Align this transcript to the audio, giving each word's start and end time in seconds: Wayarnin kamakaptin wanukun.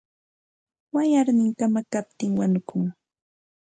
Wayarnin 0.93 1.51
kamakaptin 1.59 2.31
wanukun. 2.39 2.83